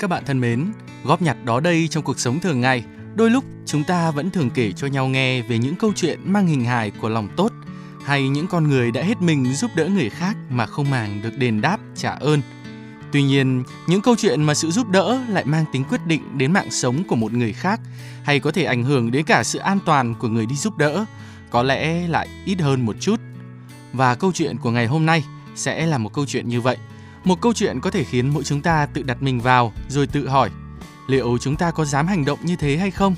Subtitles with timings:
[0.00, 0.72] Các bạn thân mến,
[1.04, 2.84] góp nhặt đó đây trong cuộc sống thường ngày,
[3.14, 6.46] đôi lúc chúng ta vẫn thường kể cho nhau nghe về những câu chuyện mang
[6.46, 7.52] hình hài của lòng tốt
[8.04, 11.38] hay những con người đã hết mình giúp đỡ người khác mà không màng được
[11.38, 12.42] đền đáp trả ơn.
[13.12, 16.52] Tuy nhiên, những câu chuyện mà sự giúp đỡ lại mang tính quyết định đến
[16.52, 17.80] mạng sống của một người khác
[18.24, 21.04] hay có thể ảnh hưởng đến cả sự an toàn của người đi giúp đỡ,
[21.50, 23.20] có lẽ lại ít hơn một chút.
[23.92, 26.76] Và câu chuyện của ngày hôm nay sẽ là một câu chuyện như vậy.
[27.24, 30.28] Một câu chuyện có thể khiến mỗi chúng ta tự đặt mình vào rồi tự
[30.28, 30.50] hỏi
[31.08, 33.14] liệu chúng ta có dám hành động như thế hay không?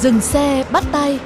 [0.00, 1.18] Dừng xe bắt tay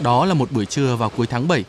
[0.00, 1.64] Đó là một buổi trưa vào cuối tháng 7.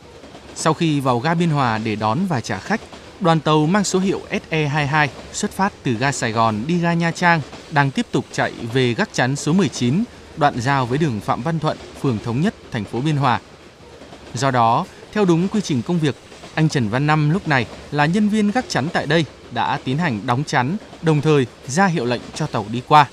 [0.55, 2.81] Sau khi vào ga Biên Hòa để đón và trả khách,
[3.19, 7.11] đoàn tàu mang số hiệu SE22 xuất phát từ ga Sài Gòn đi ga Nha
[7.11, 10.03] Trang đang tiếp tục chạy về gác chắn số 19,
[10.37, 13.39] đoạn giao với đường Phạm Văn Thuận, phường Thống Nhất, thành phố Biên Hòa.
[14.33, 16.15] Do đó, theo đúng quy trình công việc,
[16.53, 19.97] anh Trần Văn Năm lúc này là nhân viên gác chắn tại đây đã tiến
[19.97, 23.07] hành đóng chắn, đồng thời ra hiệu lệnh cho tàu đi qua.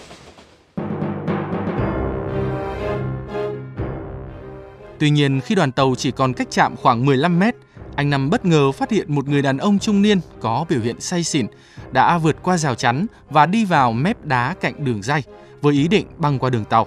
[5.00, 7.54] Tuy nhiên khi đoàn tàu chỉ còn cách chạm khoảng 15 mét,
[7.96, 11.00] anh Năm bất ngờ phát hiện một người đàn ông trung niên có biểu hiện
[11.00, 11.46] say xỉn
[11.92, 15.22] đã vượt qua rào chắn và đi vào mép đá cạnh đường dây
[15.60, 16.86] với ý định băng qua đường tàu.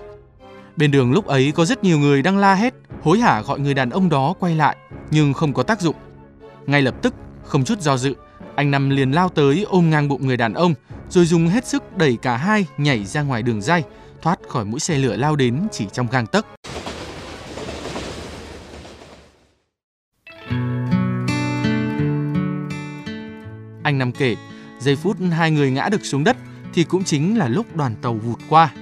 [0.75, 3.73] Bên đường lúc ấy có rất nhiều người đang la hét, hối hả gọi người
[3.73, 4.75] đàn ông đó quay lại
[5.11, 5.95] nhưng không có tác dụng.
[6.65, 7.13] Ngay lập tức,
[7.43, 8.15] không chút do dự,
[8.55, 10.73] anh Năm liền lao tới ôm ngang bụng người đàn ông
[11.09, 13.83] rồi dùng hết sức đẩy cả hai nhảy ra ngoài đường dây,
[14.21, 16.45] thoát khỏi mũi xe lửa lao đến chỉ trong gang tấc.
[23.83, 24.35] Anh Năm kể,
[24.79, 26.37] giây phút hai người ngã được xuống đất
[26.73, 28.73] thì cũng chính là lúc đoàn tàu vụt qua.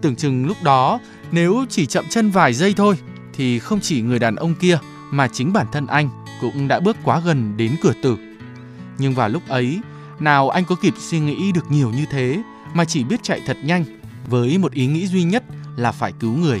[0.00, 1.00] Tưởng chừng lúc đó
[1.32, 2.98] nếu chỉ chậm chân vài giây thôi
[3.34, 4.78] thì không chỉ người đàn ông kia
[5.10, 6.08] mà chính bản thân anh
[6.40, 8.16] cũng đã bước quá gần đến cửa tử.
[8.98, 9.80] Nhưng vào lúc ấy,
[10.20, 12.42] nào anh có kịp suy nghĩ được nhiều như thế
[12.74, 13.84] mà chỉ biết chạy thật nhanh
[14.28, 15.44] với một ý nghĩ duy nhất
[15.76, 16.60] là phải cứu người.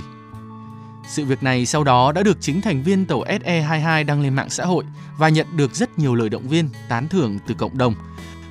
[1.08, 4.50] Sự việc này sau đó đã được chính thành viên tàu SE22 đăng lên mạng
[4.50, 4.84] xã hội
[5.18, 7.94] và nhận được rất nhiều lời động viên, tán thưởng từ cộng đồng.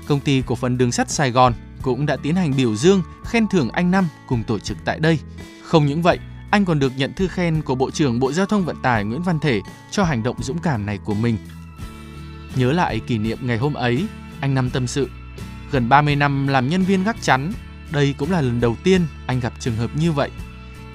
[0.08, 3.48] Công ty cổ phần đường sắt Sài Gòn cũng đã tiến hành biểu dương, khen
[3.48, 5.20] thưởng anh Năm cùng tổ chức tại đây.
[5.64, 6.20] Không những vậy,
[6.52, 9.24] anh còn được nhận thư khen của Bộ trưởng Bộ Giao thông Vận tải Nguyễn
[9.24, 11.38] Văn Thể cho hành động dũng cảm này của mình.
[12.56, 14.06] Nhớ lại kỷ niệm ngày hôm ấy,
[14.42, 15.10] anh Năm tâm sự.
[15.72, 17.54] Gần 30 năm làm nhân viên gác chắn,
[17.92, 20.30] đây cũng là lần đầu tiên anh gặp trường hợp như vậy.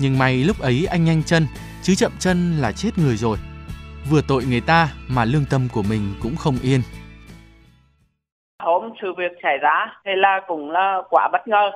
[0.01, 1.47] Nhưng may lúc ấy anh nhanh chân,
[1.83, 3.37] chứ chậm chân là chết người rồi.
[4.11, 6.81] Vừa tội người ta mà lương tâm của mình cũng không yên.
[8.67, 11.71] hôm sự việc xảy ra thì là cũng là quả bất ngờ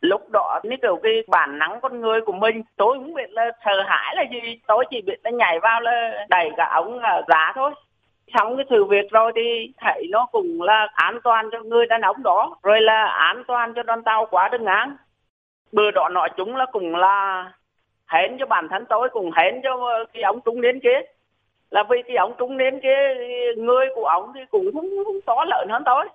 [0.00, 3.50] lúc đó như kiểu cái bản năng con người của mình tôi không biết là
[3.64, 7.52] sợ hãi là gì tôi chỉ biết là nhảy vào là đẩy cả ống giá
[7.54, 7.70] thôi
[8.34, 12.00] xong cái sự việc rồi thì thấy nó cũng là an toàn cho người đàn
[12.00, 14.96] ông đó rồi là an toàn cho đoàn tàu quá đường ngang
[15.72, 17.52] bữa đó nói chúng là cũng là
[18.06, 21.00] hẹn cho bản thân tôi cũng hẹn cho cái ông trung niên kia.
[21.70, 23.14] Là vì cái ông trung niên kia
[23.56, 26.08] người của ông thì cũng không, không to lợn hơn tôi.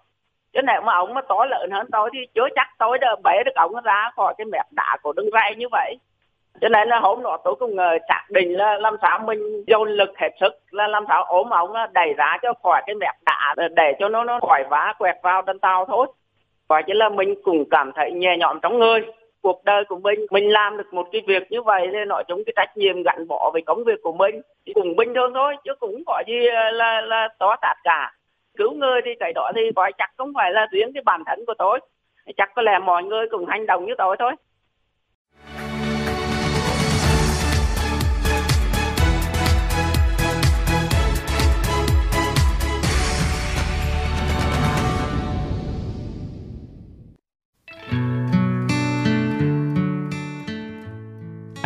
[0.53, 3.43] Chứ nếu mà ông mà to lợn hơn tôi thì chưa chắc tôi đã bể
[3.45, 5.95] được ông ra khỏi cái mép đá của đường ray như vậy.
[6.61, 9.89] Cho nên là hôm đó tôi cũng ờ, xác định là làm sao mình dồn
[9.89, 13.15] lực hết sức là làm sao ốm ông ờ, đẩy ra cho khỏi cái mép
[13.25, 16.07] đá ờ, để cho nó nó khỏi vá quẹt vào trên tàu thôi.
[16.67, 19.05] Và chứ là mình cũng cảm thấy nhẹ nhõm trong người
[19.41, 20.25] cuộc đời của mình.
[20.31, 23.27] Mình làm được một cái việc như vậy nên nói chung cái trách nhiệm gắn
[23.27, 24.41] bó với công việc của mình.
[24.65, 26.39] Thì cũng bình thường thôi, chứ cũng có gì
[26.73, 28.13] là là to tát cả.
[28.57, 31.45] Cứu người thì cái đó thì gọi chắc không phải là riêng cái bản thân
[31.47, 31.79] của tôi.
[32.37, 34.31] Chắc có lẽ mọi người cùng hành động như tôi thôi.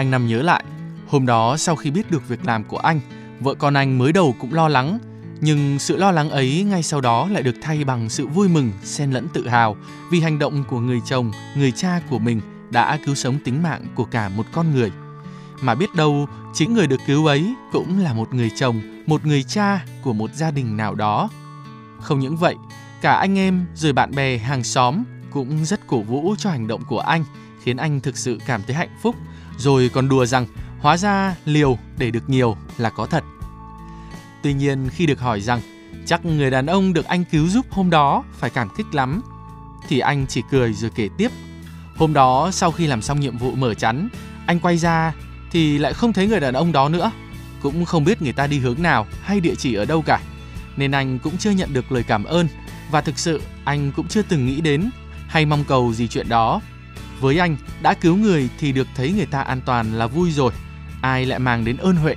[0.04, 0.64] Anh Năm nhớ lại,
[1.08, 3.00] hôm đó sau khi biết được việc làm của anh,
[3.40, 5.00] vợ con anh mới đầu cũng lo lắng,
[5.42, 8.72] nhưng sự lo lắng ấy ngay sau đó lại được thay bằng sự vui mừng,
[8.84, 9.76] xen lẫn tự hào
[10.12, 13.86] vì hành động của người chồng, người cha của mình đã cứu sống tính mạng
[13.96, 14.92] của cả một con người.
[15.62, 19.44] Mà biết đâu, chính người được cứu ấy cũng là một người chồng, một người
[19.44, 21.30] cha của một gia đình nào đó.
[22.00, 22.56] Không những vậy,
[23.02, 26.82] cả anh em rồi bạn bè hàng xóm cũng rất cổ vũ cho hành động
[26.90, 27.24] của anh,
[27.64, 29.16] khiến anh thực sự cảm thấy hạnh phúc,
[29.58, 30.46] rồi còn đùa rằng
[30.80, 33.24] hóa ra liều để được nhiều là có thật.
[34.44, 35.62] Tuy nhiên khi được hỏi rằng
[36.06, 39.22] chắc người đàn ông được anh cứu giúp hôm đó phải cảm kích lắm,
[39.88, 41.32] thì anh chỉ cười rồi kể tiếp.
[41.96, 44.10] Hôm đó sau khi làm xong nhiệm vụ mở chắn,
[44.46, 45.14] anh quay ra
[45.52, 47.12] thì lại không thấy người đàn ông đó nữa,
[47.62, 50.20] cũng không biết người ta đi hướng nào hay địa chỉ ở đâu cả.
[50.78, 52.48] Nên anh cũng chưa nhận được lời cảm ơn
[52.92, 54.90] và thực sự anh cũng chưa từng nghĩ đến
[55.28, 56.62] hay mong cầu gì chuyện đó.
[57.24, 60.54] Với anh, đã cứu người thì được thấy người ta an toàn là vui rồi,
[61.02, 62.16] ai lại mang đến ơn huệ.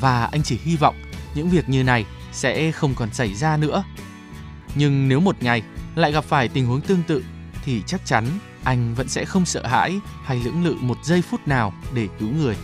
[0.00, 0.96] Và anh chỉ hy vọng
[1.34, 3.84] những việc như này sẽ không còn xảy ra nữa.
[4.74, 5.62] Nhưng nếu một ngày
[5.94, 7.24] lại gặp phải tình huống tương tự
[7.64, 8.26] thì chắc chắn
[8.64, 12.28] anh vẫn sẽ không sợ hãi hay lưỡng lự một giây phút nào để cứu
[12.28, 12.56] người.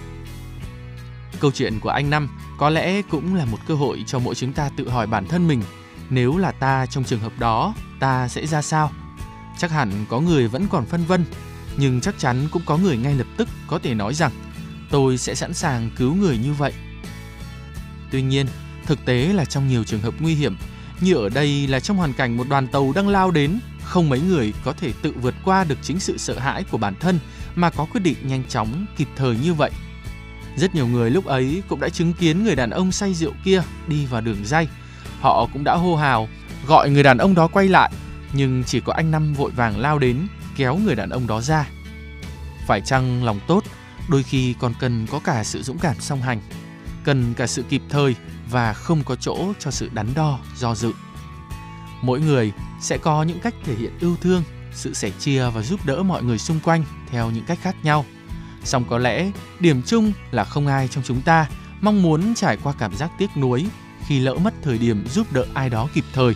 [1.41, 2.29] Câu chuyện của anh Năm
[2.59, 5.49] có lẽ cũng là một cơ hội cho mỗi chúng ta tự hỏi bản thân
[5.49, 5.63] mình
[6.11, 8.91] nếu là ta trong trường hợp đó ta sẽ ra sao
[9.59, 11.25] chắc hẳn có người vẫn còn phân vân,
[11.77, 14.33] nhưng chắc chắn cũng có người ngay lập tức có thể nói rằng,
[14.91, 16.73] tôi sẽ sẵn sàng cứu người như vậy.
[18.11, 18.47] Tuy nhiên,
[18.87, 20.57] thực tế là trong nhiều trường hợp nguy hiểm,
[21.01, 24.21] như ở đây là trong hoàn cảnh một đoàn tàu đang lao đến, không mấy
[24.21, 27.19] người có thể tự vượt qua được chính sự sợ hãi của bản thân
[27.55, 29.71] mà có quyết định nhanh chóng, kịp thời như vậy.
[30.57, 33.63] Rất nhiều người lúc ấy cũng đã chứng kiến người đàn ông say rượu kia
[33.87, 34.69] đi vào đường dây
[35.21, 36.29] họ cũng đã hô hào,
[36.67, 37.93] gọi người đàn ông đó quay lại
[38.33, 40.27] nhưng chỉ có anh Năm vội vàng lao đến
[40.57, 41.69] kéo người đàn ông đó ra.
[42.67, 43.65] Phải chăng lòng tốt
[44.09, 46.41] đôi khi còn cần có cả sự dũng cảm song hành,
[47.05, 48.17] cần cả sự kịp thời
[48.51, 50.93] và không có chỗ cho sự đắn đo, do dự.
[52.03, 54.43] Mỗi người sẽ có những cách thể hiện yêu thương,
[54.73, 58.05] sự sẻ chia và giúp đỡ mọi người xung quanh theo những cách khác nhau.
[58.65, 61.49] Song có lẽ điểm chung là không ai trong chúng ta
[61.81, 63.67] mong muốn trải qua cảm giác tiếc nuối
[64.07, 66.35] khi lỡ mất thời điểm giúp đỡ ai đó kịp thời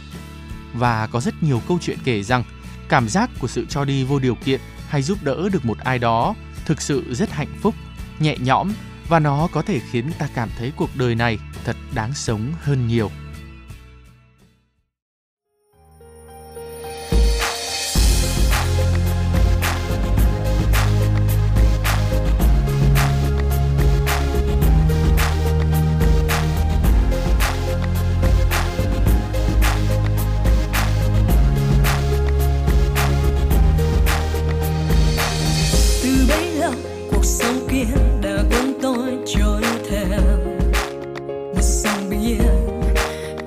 [0.74, 2.44] và có rất nhiều câu chuyện kể rằng
[2.88, 5.98] cảm giác của sự cho đi vô điều kiện hay giúp đỡ được một ai
[5.98, 6.34] đó
[6.64, 7.74] thực sự rất hạnh phúc,
[8.18, 8.72] nhẹ nhõm
[9.08, 12.88] và nó có thể khiến ta cảm thấy cuộc đời này thật đáng sống hơn
[12.88, 13.10] nhiều.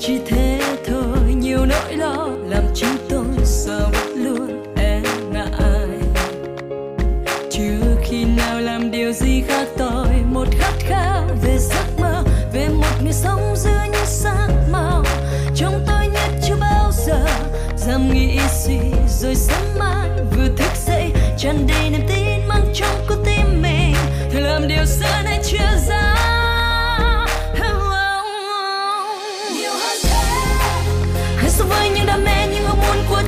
[0.05, 0.44] 是听。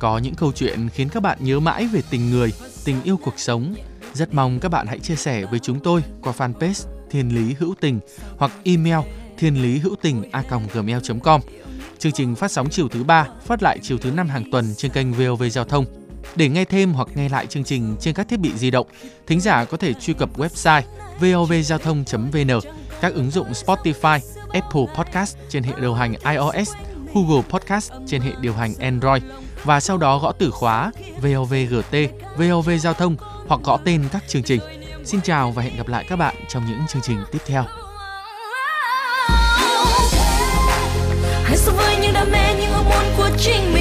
[0.00, 2.52] có những câu chuyện khiến các bạn nhớ mãi về tình người,
[2.84, 3.74] tình yêu cuộc sống,
[4.14, 7.74] rất mong các bạn hãy chia sẻ với chúng tôi qua fanpage Thiên Lý Hữu
[7.80, 8.00] Tình
[8.38, 8.98] hoặc email
[9.40, 10.42] thiên lý hữu tình a
[10.72, 11.40] gmail.com.
[11.98, 14.90] Chương trình phát sóng chiều thứ ba, phát lại chiều thứ năm hàng tuần trên
[14.90, 15.84] kênh VOV Giao thông.
[16.36, 18.86] Để nghe thêm hoặc nghe lại chương trình trên các thiết bị di động,
[19.26, 20.82] thính giả có thể truy cập website
[21.20, 22.60] vovgiao thông.vn
[23.00, 24.20] các ứng dụng Spotify,
[24.52, 26.72] Apple Podcast trên hệ điều hành iOS,
[27.14, 29.22] Google Podcast trên hệ điều hành Android
[29.64, 31.96] và sau đó gõ từ khóa VOVGT,
[32.36, 33.16] VOV Giao thông
[33.48, 34.60] hoặc gõ tên các chương trình.
[35.04, 37.64] Xin chào và hẹn gặp lại các bạn trong những chương trình tiếp theo.
[41.44, 43.74] Hãy sống với những đam mê, những ước muốn của chính